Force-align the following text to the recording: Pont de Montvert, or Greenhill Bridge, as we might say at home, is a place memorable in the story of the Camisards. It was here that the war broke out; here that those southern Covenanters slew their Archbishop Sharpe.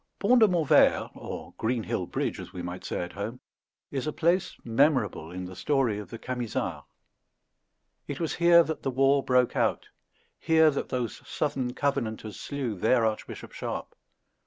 Pont 0.17 0.39
de 0.39 0.47
Montvert, 0.47 1.11
or 1.13 1.53
Greenhill 1.59 2.07
Bridge, 2.07 2.39
as 2.39 2.51
we 2.51 2.63
might 2.63 2.83
say 2.83 3.01
at 3.01 3.13
home, 3.13 3.39
is 3.91 4.07
a 4.07 4.11
place 4.11 4.57
memorable 4.63 5.29
in 5.29 5.45
the 5.45 5.55
story 5.55 5.99
of 5.99 6.09
the 6.09 6.17
Camisards. 6.17 6.85
It 8.07 8.19
was 8.19 8.33
here 8.37 8.63
that 8.63 8.81
the 8.81 8.89
war 8.89 9.21
broke 9.21 9.55
out; 9.55 9.89
here 10.39 10.71
that 10.71 10.89
those 10.89 11.21
southern 11.27 11.75
Covenanters 11.75 12.39
slew 12.39 12.73
their 12.79 13.05
Archbishop 13.05 13.51
Sharpe. 13.51 13.93